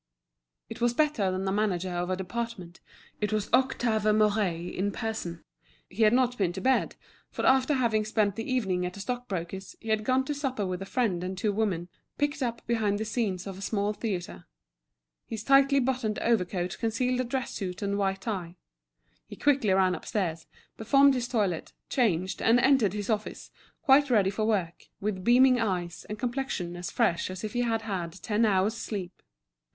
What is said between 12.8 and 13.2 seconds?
the